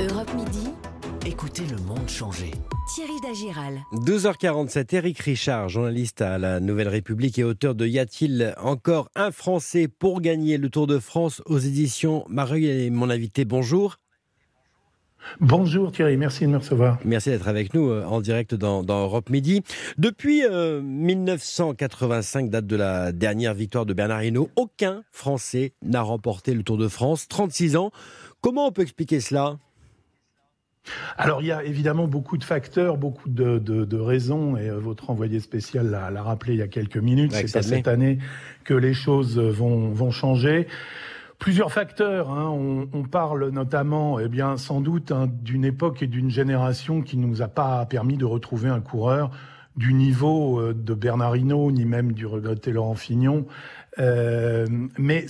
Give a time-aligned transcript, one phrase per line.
[0.00, 0.68] Europe Midi.
[1.26, 2.52] Écoutez le monde changer.
[2.94, 3.80] Thierry Dagiral.
[3.94, 9.32] 12h47, Eric Richard, journaliste à la Nouvelle République et auteur de Y a-t-il encore un
[9.32, 13.44] Français pour gagner le Tour de France aux éditions Marie est mon invité.
[13.44, 13.96] Bonjour.
[15.40, 16.98] Bonjour Thierry, merci de me recevoir.
[17.04, 19.62] Merci d'être avec nous euh, en direct dans, Europe Midi.
[19.98, 26.54] Depuis 1985, euh, date de la dernière victoire de Bernard Hinault, aucun Français n'a remporté
[26.54, 27.26] le Tour de France.
[27.26, 27.90] 36 ans.
[28.40, 29.58] Comment on peut expliquer cela?
[31.16, 35.40] Alors, il y a évidemment beaucoup de facteurs, beaucoup de, raisons, et euh, votre envoyé
[35.40, 37.32] spécial l'a rappelé il y a quelques minutes.
[37.32, 38.18] C'est pas cette année
[38.64, 40.66] que les choses vont, changer.
[41.38, 42.30] Plusieurs facteurs.
[42.30, 42.48] Hein.
[42.48, 47.42] On, parle notamment, eh bien, sans doute, hein, d'une époque et d'une génération qui nous
[47.42, 49.30] a pas permis de retrouver un coureur
[49.76, 53.46] du niveau euh, de Bernard Hinault, ni même du regretté Laurent Fignon.
[54.00, 54.66] Euh,
[54.96, 55.26] mais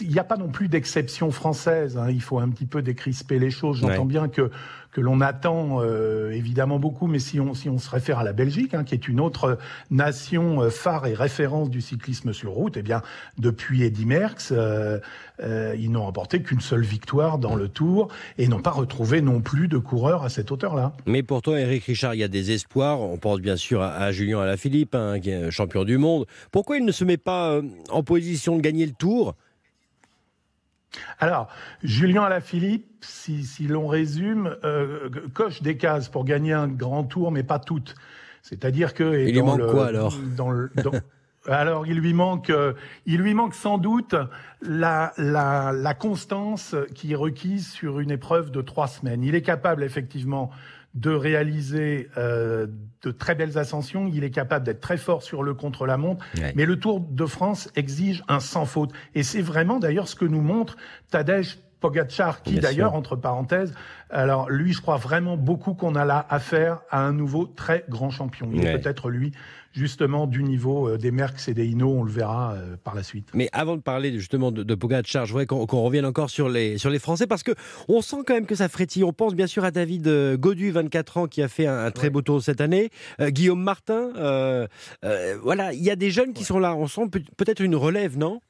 [0.00, 1.96] il n'y a pas non plus d'exception française.
[1.96, 2.10] Hein.
[2.10, 3.78] Il faut un petit peu décrisper les choses.
[3.80, 4.50] J'entends bien que
[4.92, 8.34] que l'on attend euh, évidemment beaucoup, mais si on, si on se réfère à la
[8.34, 9.58] Belgique, hein, qui est une autre
[9.90, 13.02] nation euh, phare et référence du cyclisme sur route, eh bien,
[13.38, 14.98] depuis Eddy Merckx, euh,
[15.42, 19.40] euh ils n'ont remporté qu'une seule victoire dans le Tour et n'ont pas retrouvé non
[19.40, 20.92] plus de coureurs à cette hauteur-là.
[21.06, 23.00] Mais pourtant, Eric Richard, il y a des espoirs.
[23.00, 26.26] On pense bien sûr à, Julien Alaphilippe, hein, qui est champion du monde.
[26.50, 27.60] Pourquoi il ne se met pas
[27.92, 29.34] en position de gagner le Tour
[31.18, 31.48] alors,
[31.82, 37.32] Julien Alaphilippe, si, si l'on résume, euh, coche des cases pour gagner un grand tour,
[37.32, 37.94] mais pas toutes.
[38.42, 39.26] C'est-à-dire que...
[39.26, 40.14] il lui manque quoi alors?
[41.48, 44.14] Alors, il lui manque, euh, il lui manque sans doute
[44.60, 49.24] la, la, la, constance qui est requise sur une épreuve de trois semaines.
[49.24, 50.50] Il est capable effectivement
[50.94, 52.66] de réaliser euh,
[53.02, 54.06] de très belles ascensions.
[54.06, 56.24] Il est capable d'être très fort sur le contre-la-montre.
[56.54, 58.92] Mais le Tour de France exige un sans faute.
[59.14, 60.76] Et c'est vraiment d'ailleurs ce que nous montre
[61.10, 63.74] Tadej Pogacar, qui d'ailleurs, entre parenthèses,
[64.08, 68.10] alors lui, je crois vraiment beaucoup qu'on a là affaire à un nouveau très grand
[68.10, 68.48] champion.
[68.52, 69.32] Il est peut-être lui,
[69.72, 73.02] justement, du niveau euh, des Merckx et des Hino, on le verra euh, par la
[73.02, 73.28] suite.
[73.34, 76.78] Mais avant de parler justement de, de Pogacar, je voudrais qu'on revienne encore sur les,
[76.78, 77.52] sur les Français, parce que
[77.88, 79.02] on sent quand même que ça frétille.
[79.02, 82.10] On pense bien sûr à David euh, Godu, 24 ans, qui a fait un, très
[82.10, 82.90] beau tour cette année.
[83.20, 84.10] Guillaume Martin,
[85.42, 86.76] voilà, il y a des jeunes qui sont là.
[86.76, 88.40] On sent peut-être une relève, non?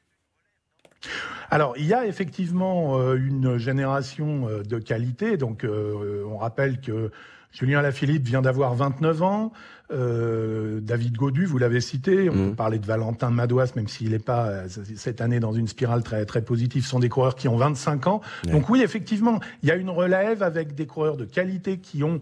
[1.52, 5.36] Alors, il y a effectivement euh, une génération euh, de qualité.
[5.36, 7.10] Donc, euh, on rappelle que
[7.52, 9.52] Julien Alaphilippe vient d'avoir 29 ans.
[9.91, 12.31] David Godu, vous l'avez cité.
[12.31, 12.48] On mmh.
[12.50, 14.62] peut parler de Valentin Madouas, même s'il n'est pas
[14.97, 16.84] cette année dans une spirale très très positive.
[16.84, 18.20] Ce sont des coureurs qui ont 25 ans.
[18.44, 22.20] Donc oui, effectivement, il y a une relève avec des coureurs de qualité qui ont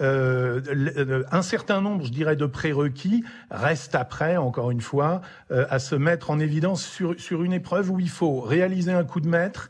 [0.00, 5.66] euh, euh, un certain nombre, je dirais, de prérequis restent après, encore une fois, euh,
[5.68, 9.20] à se mettre en évidence sur, sur une épreuve où il faut réaliser un coup
[9.20, 9.68] de maître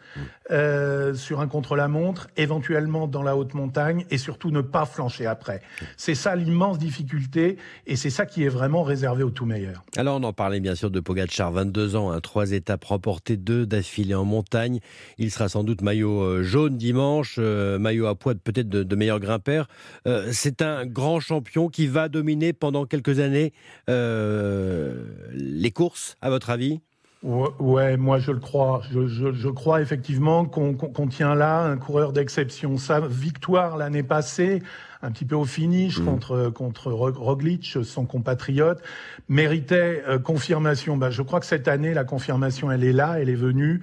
[0.51, 5.63] euh, sur un contre-la-montre, éventuellement dans la haute montagne, et surtout ne pas flancher après.
[5.97, 7.40] C'est ça l'immense difficulté,
[7.87, 9.83] et c'est ça qui est vraiment réservé aux tout meilleurs.
[9.97, 13.67] Alors on en parlait bien sûr de Pogacar, 22 ans, hein, trois étapes remportées, deux
[13.67, 14.81] d'affilée en montagne.
[15.19, 19.69] Il sera sans doute maillot jaune dimanche, maillot à poids peut-être de, de meilleur grimpeur.
[20.07, 23.53] Euh, c'est un grand champion qui va dominer pendant quelques années
[23.89, 26.81] euh, les courses, à votre avis?
[27.23, 28.81] Ouais, moi je le crois.
[28.91, 32.79] Je, crois effectivement qu'on tient là un coureur d'exception.
[32.79, 34.63] Sa victoire l'année passée,
[35.03, 36.05] un petit peu au finish mm.
[36.05, 38.83] contre contre Roglic, son compatriote,
[39.29, 40.97] méritait euh, confirmation.
[40.97, 43.81] Bah, je crois que cette année la confirmation elle est là, elle est venue.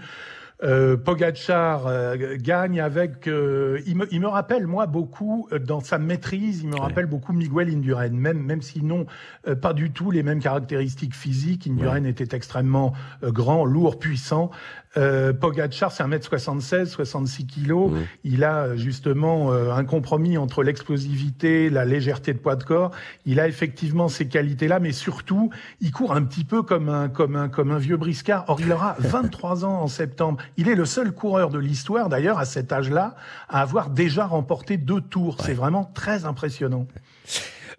[0.64, 3.28] Euh, Pogachar euh, gagne avec.
[3.28, 6.62] Euh, il, me, il, me, rappelle moi beaucoup euh, dans sa maîtrise.
[6.64, 9.06] Il me rappelle beaucoup Miguel Indurain, même même s'ils n'ont
[9.62, 11.68] pas du tout les mêmes caractéristiques physiques.
[11.68, 14.50] Indurain était extrêmement grand, lourd, puissant.
[14.98, 17.74] Euh, Pogacar, c'est 1m76, 66 kg.
[18.24, 22.92] Il a justement un compromis entre l'explosivité, la légèreté de poids de corps.
[23.26, 27.36] Il a effectivement ces qualités-là, mais surtout, il court un petit peu comme un, comme
[27.36, 28.46] un, comme un vieux briscard.
[28.48, 30.40] Or, il aura 23 ans en septembre.
[30.58, 33.16] Il est le seul coureur de l'histoire, d'ailleurs, à cet âge-là,
[33.50, 35.38] à avoir déjà remporté deux tours.
[35.44, 36.88] C'est vraiment très impressionnant.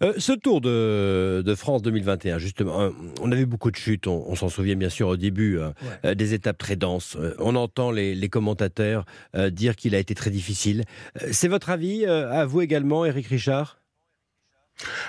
[0.02, 2.90] Euh, ce Tour de, France 2021, justement, euh,
[3.20, 6.58] on avait beaucoup de chutes, on, s'en souvient bien sûr au début, euh, des étapes
[6.58, 7.16] très denses.
[7.38, 9.04] on entend les, les commentateurs
[9.50, 10.84] dire qu'il a été très difficile.
[11.32, 13.78] C'est votre avis, à vous également, Eric Richard?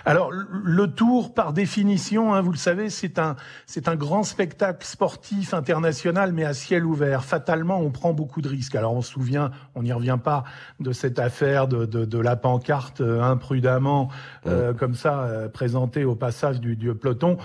[0.06, 3.36] Alors le Tour, par définition, hein, vous le savez, c'est un
[3.66, 7.24] c'est un grand spectacle sportif international, mais à ciel ouvert.
[7.24, 8.75] Fatalement, on prend beaucoup de risques.
[8.75, 10.44] Alors on se souvient, on n'y revient pas
[10.80, 14.10] de cette affaire de de, de la pancarte euh, imprudemment
[14.48, 17.38] euh, comme ça euh, présentée au passage du, du peloton.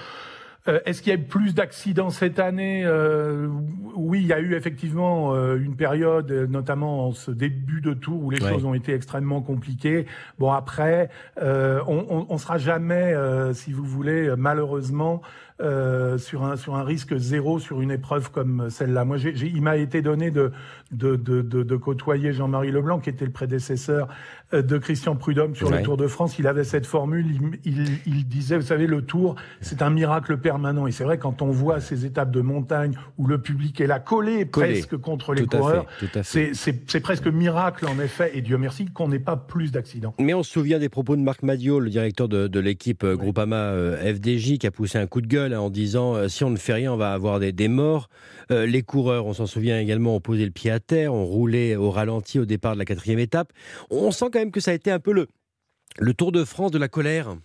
[0.67, 3.49] Euh, est-ce qu'il y a eu plus d'accidents cette année euh,
[3.95, 8.23] Oui, il y a eu effectivement euh, une période, notamment en ce début de tour,
[8.23, 10.07] où les choses ont été extrêmement compliquées.
[10.39, 13.15] Bon, après, on, on, sera jamais,
[13.53, 15.23] si vous voulez, malheureusement,
[15.61, 19.05] euh, sur un sur un risque zéro sur une épreuve comme celle-là.
[19.05, 20.51] Moi, il m'a été donné de
[20.91, 24.09] de, de, de, côtoyer Jean-Marie Leblanc, qui était le prédécesseur
[24.53, 26.39] euh, de Christian Prudhomme sur le Tour de France.
[26.39, 27.27] Il avait cette formule.
[27.65, 30.87] Il, il, disait, vous savez, le Tour, c'est un miracle permanent.
[30.87, 34.01] Et c'est vrai quand on voit ces étapes de montagne où le public est là
[34.01, 35.87] collé, presque contre les coureurs,
[36.23, 38.33] c'est presque miracle en effet.
[38.35, 40.15] Et Dieu merci qu'on n'ait pas plus d'accidents.
[40.19, 43.17] Mais on se souvient des propos de Marc Madio, le directeur de, de l'équipe euh,
[43.17, 43.73] Groupama
[44.03, 46.73] FDJ, qui a poussé un coup de gueule en disant euh, si on ne fait
[46.73, 48.09] rien, on va avoir des, morts.
[48.51, 51.77] Euh, les coureurs, on s'en souvient également, ont posé le pied à terre, ont roulé
[51.77, 53.53] au ralenti au départ de la quatrième étape.
[53.91, 56.79] On sent quand même que ça a été un peu le, Tour de France de
[56.79, 57.37] la colère.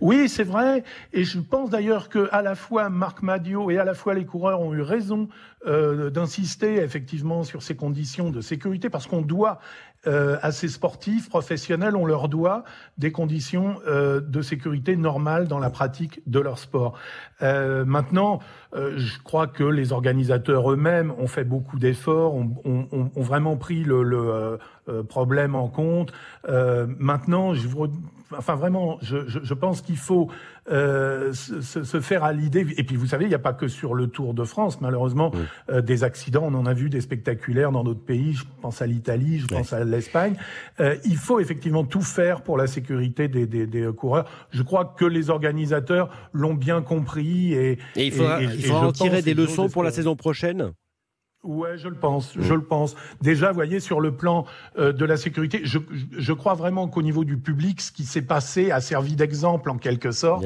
[0.00, 0.82] Oui, c'est vrai,
[1.12, 4.24] et je pense d'ailleurs que à la fois Marc Madio et à la fois les
[4.24, 5.28] coureurs ont eu raison
[5.66, 9.60] euh, d'insister effectivement sur ces conditions de sécurité, parce qu'on doit
[10.06, 12.62] euh, à ces sportifs professionnels, on leur doit
[12.98, 16.94] des conditions euh, de sécurité normales dans la pratique de leur sport.
[17.42, 18.38] Euh, maintenant,
[18.74, 23.82] je crois que les organisateurs eux-mêmes ont fait beaucoup d'efforts, ont, ont, ont, vraiment pris
[23.82, 24.58] le, le
[25.04, 26.12] problème en compte.
[26.46, 27.66] maintenant, je
[28.36, 30.28] enfin vraiment, je, je, je pense qu'il faut
[30.70, 32.66] euh, se, se, faire à l'idée.
[32.76, 35.32] Et puis vous savez, il n'y a pas que sur le Tour de France, malheureusement,
[35.70, 36.44] euh, des accidents.
[36.44, 38.32] On en a vu des spectaculaires dans d'autres pays.
[38.34, 40.34] Je pense à l'Italie, je pense à l'Espagne.
[40.80, 44.28] Euh, il faut effectivement tout faire pour la sécurité des, des, des coureurs.
[44.50, 47.54] Je crois que les organisateurs l'ont bien compris.
[47.54, 50.72] Et, et il faudra, il faudra en tirer des leçons pour la saison prochaine?
[51.44, 52.96] Ouais, je le pense, je le pense.
[53.20, 54.44] Déjà, vous voyez, sur le plan
[54.76, 55.78] euh, de la sécurité, je,
[56.10, 59.78] je crois vraiment qu'au niveau du public, ce qui s'est passé a servi d'exemple en
[59.78, 60.44] quelque sorte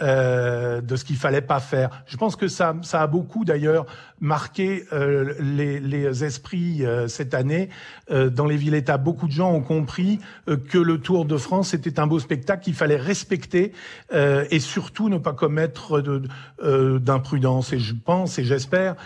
[0.00, 1.90] euh, de ce qu'il fallait pas faire.
[2.06, 3.84] Je pense que ça, ça a beaucoup d'ailleurs
[4.20, 7.70] marqué euh, les, les, esprits euh, cette année
[8.10, 8.98] euh, dans les villes-États.
[8.98, 10.18] Beaucoup de gens ont compris
[10.68, 13.72] que le Tour de France était un beau spectacle qu'il fallait respecter
[14.12, 16.02] et surtout ne pas commettre
[16.98, 17.72] d'imprudence.
[17.72, 18.96] Et je pense et j'espère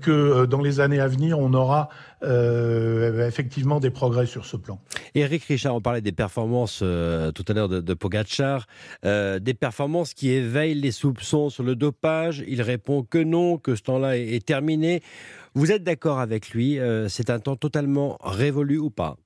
[0.00, 1.88] que dans les années à venir, on aura
[2.22, 4.80] euh, effectivement des progrès sur ce plan.
[5.14, 8.66] Eric Richard, on parlait des performances euh, tout à l'heure de, de Pogacar,
[9.04, 12.44] euh, des performances qui éveillent les soupçons sur le dopage.
[12.46, 15.02] Il répond que non, que ce temps-là est, est, terminé.
[15.54, 16.78] Vous êtes d'accord avec lui
[17.08, 19.16] C'est un temps totalement révolu ou pas?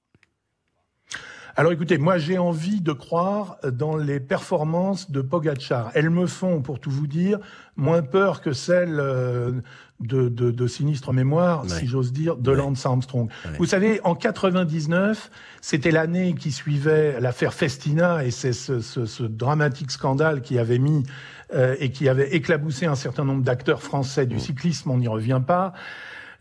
[1.56, 5.90] Alors écoutez, moi j'ai envie de croire dans les performances de Pogachar.
[5.94, 7.38] Elles me font, pour tout vous dire,
[7.76, 9.52] moins peur que celles euh,
[10.00, 13.30] de, de, de sinistre mémoire, si j'ose dire, de Lance Armstrong.
[13.58, 15.30] Vous savez, en 99,
[15.60, 20.78] c'était l'année qui suivait l'affaire Festina et c'est ce, ce, ce, dramatique scandale qui avait
[20.78, 21.04] mis
[21.54, 25.40] euh, et qui avait éclaboussé un certain nombre d'acteurs français du cyclisme, on n'y revient
[25.46, 25.72] pas.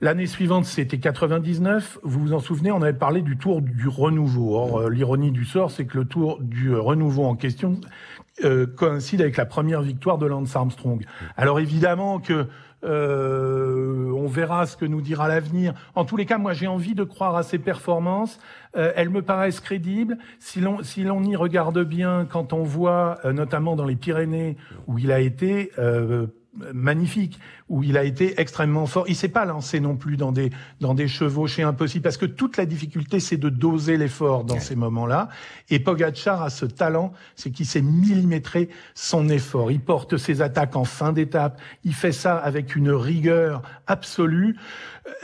[0.02, 2.00] L'année suivante, c'était 99.
[2.04, 4.56] Vous vous en souvenez, on avait parlé du tour du renouveau.
[4.56, 7.80] Or, euh, l'ironie du sort, c'est que le tour du renouveau en question
[8.44, 11.06] euh, coïncide avec la première victoire de Lance Armstrong.
[11.38, 12.48] Alors évidemment que
[12.84, 15.74] euh, on verra ce que nous dira l'avenir.
[15.96, 18.40] En tous les cas, moi, j'ai envie de croire à ses performances.
[18.76, 20.18] Euh, elles me paraissent crédibles.
[20.40, 24.58] Si l'on si l'on y regarde bien, quand on voit, euh, notamment dans les Pyrénées,
[24.88, 25.72] où il a été
[26.72, 27.40] magnifique
[27.74, 29.06] où il a été extrêmement fort.
[29.08, 32.56] Il s'est pas lancé non plus dans des dans des chevauchées impossibles parce que toute
[32.58, 35.30] la difficulté c'est de doser l'effort dans ces moments-là.
[35.72, 39.72] Et Pogacar a ce talent, c'est qu'il sait millimétrer son effort.
[39.72, 41.60] Il porte ses attaques en fin d'étape.
[41.84, 44.56] Il fait ça avec une rigueur absolue.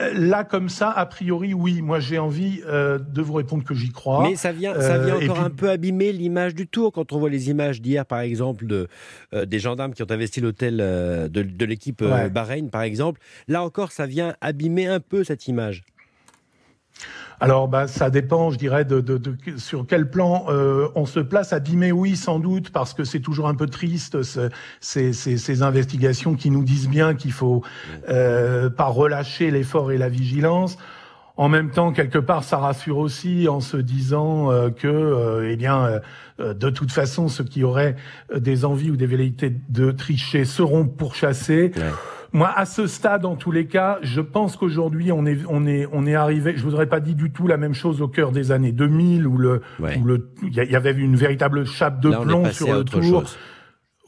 [0.00, 1.80] Euh, là, comme ça, a priori, oui.
[1.80, 4.22] Moi, j'ai envie euh, de vous répondre que j'y crois.
[4.22, 7.18] Mais ça vient, ça vient euh, encore un peu abîmer l'image du Tour quand on
[7.18, 8.88] voit les images d'hier, par exemple, de
[9.46, 12.02] des gendarmes qui ont investi l'hôtel de, de l'équipe
[12.40, 13.20] Bahreïn, par exemple.
[13.48, 15.82] Là encore, ça vient abîmer un peu cette image.
[17.42, 21.20] Alors, bah, ça dépend, je dirais, de, de, de sur quel plan euh, on se
[21.20, 21.54] place.
[21.54, 24.50] Abîmer, oui, sans doute, parce que c'est toujours un peu triste ces,
[25.12, 27.62] ces, ces, investigations qui nous disent bien qu'il faut
[28.10, 30.76] euh, pas relâcher l'effort et la vigilance.
[31.40, 35.56] En même temps, quelque part, ça rassure aussi en se disant euh, que, euh, eh
[35.56, 36.02] bien,
[36.38, 37.96] euh, de toute façon, ceux qui auraient
[38.36, 41.72] des envies ou des velléités de tricher seront pourchassés.
[42.32, 45.86] Moi, à ce stade, en tous les cas, je pense qu'aujourd'hui, on est, on est,
[45.92, 46.54] on est arrivé.
[46.56, 49.36] Je voudrais pas dire du tout la même chose au cœur des années 2000 où
[49.36, 53.24] le, où le, il y avait une véritable chape de plomb sur le tour.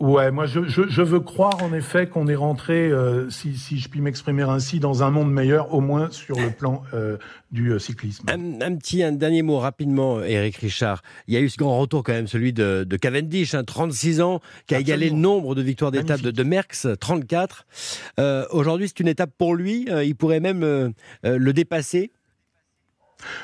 [0.02, 3.78] Ouais, moi je, je, je, veux croire en effet qu'on est rentré, euh, si, si,
[3.78, 7.18] je puis m'exprimer ainsi, dans un monde meilleur, au moins sur le plan euh,
[7.52, 8.26] du euh, cyclisme.
[8.28, 11.04] Un, petit, un dernier mot rapidement, Eric Richard.
[11.28, 14.20] Il y a eu ce grand retour quand même, celui de, de Cavendish, hein, 36
[14.22, 17.64] ans, qui a égalé le nombre de victoires d'étape de, de, Merckx, 34.
[18.50, 19.86] Aujourd'hui, c'est une étape pour lui.
[20.04, 22.10] il pourrait même le dépasser.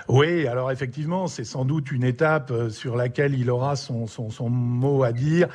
[0.09, 4.31] Oui, alors effectivement, c'est sans doute une étape euh, sur laquelle il aura son, son,
[4.31, 5.49] son mot à dire.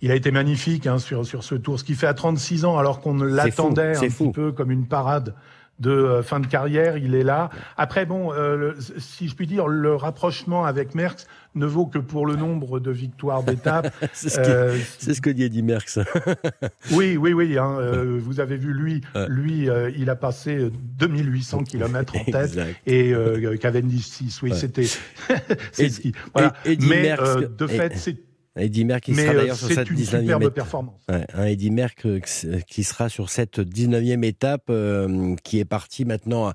[0.00, 2.78] Il a été magnifique hein, sur, sur ce tour, ce qui fait à 36 ans,
[2.78, 5.34] alors qu'on l'attendait un petit peu comme une parade
[5.78, 7.50] de euh, fin de carrière, il est là.
[7.76, 12.26] Après, bon, euh, si je puis dire, le rapprochement avec Merckx ne vaut que pour
[12.26, 13.92] le nombre de victoires d'étape.
[14.12, 15.98] c'est ce, euh, ce, que dit Merckx.
[16.92, 17.58] oui, oui, oui.
[17.58, 22.58] Hein, euh, vous avez vu, lui, lui euh, il a passé 2800 km en tête
[22.86, 23.12] et
[23.60, 24.42] Cavendish 6.
[24.42, 24.86] Oui, c'était...
[26.34, 26.52] Voilà.
[26.80, 27.16] Mais
[27.58, 28.16] de fait, c'est
[28.58, 30.54] Eddie Merckx qui sera d'ailleurs sur cette 19e étape.
[30.54, 31.00] performance.
[31.08, 36.04] Ouais, un Eddie Merckx euh, qui sera sur cette 19e étape euh, qui est partie
[36.04, 36.52] maintenant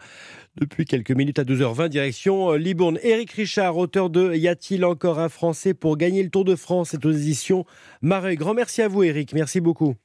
[0.56, 3.00] depuis quelques minutes à 12h20 direction euh, Libourne.
[3.02, 6.90] Éric Richard, auteur de Y a-t-il encore un Français pour gagner le Tour de France?
[6.92, 7.66] C'est aux éditions
[8.02, 8.36] Mareuil.
[8.36, 9.96] Grand merci à vous Éric, merci beaucoup.